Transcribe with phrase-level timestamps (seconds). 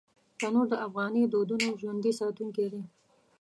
[0.39, 2.81] تنور د افغاني دودونو ژوندي ساتونکی دی